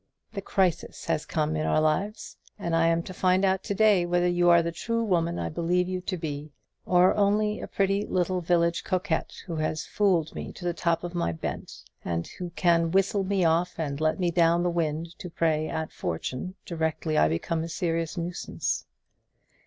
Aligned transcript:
The 0.33 0.41
crisis 0.41 1.05
has 1.05 1.27
come 1.27 1.55
in 1.55 1.67
our 1.67 1.79
lives, 1.79 2.35
and 2.57 2.75
I 2.75 2.87
am 2.87 3.03
to 3.03 3.13
find 3.13 3.45
out 3.45 3.61
to 3.65 3.75
day 3.75 4.03
whether 4.03 4.27
you 4.27 4.49
are 4.49 4.63
the 4.63 4.71
true 4.71 5.03
woman 5.03 5.37
I 5.37 5.47
believe 5.49 5.87
you 5.87 6.01
to 6.01 6.17
be, 6.17 6.51
or 6.87 7.13
only 7.13 7.61
a 7.61 7.67
pretty 7.67 8.07
little 8.07 8.41
village 8.41 8.83
coquette, 8.83 9.35
who 9.45 9.57
has 9.57 9.85
fooled 9.85 10.33
me 10.33 10.53
to 10.53 10.65
the 10.65 10.73
top 10.73 11.03
of 11.03 11.13
my 11.13 11.31
bent, 11.31 11.83
and 12.03 12.25
who 12.25 12.49
can 12.55 12.89
whistle 12.89 13.23
me 13.23 13.45
off 13.45 13.75
and 13.77 14.01
let 14.01 14.19
me 14.19 14.31
down 14.31 14.63
the 14.63 14.71
wind 14.71 15.15
to 15.19 15.29
prey 15.29 15.69
at 15.69 15.91
fortune 15.91 16.55
directly 16.65 17.15
I 17.15 17.27
become 17.29 17.63
a 17.63 17.67
nuisance. 17.79 18.87